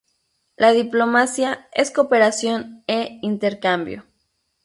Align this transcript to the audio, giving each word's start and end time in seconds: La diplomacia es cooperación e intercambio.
La 0.55 0.71
diplomacia 0.73 1.69
es 1.73 1.91
cooperación 1.91 2.83
e 2.87 3.19
intercambio. 3.21 4.07